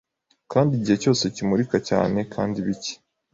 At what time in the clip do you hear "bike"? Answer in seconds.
2.67-2.93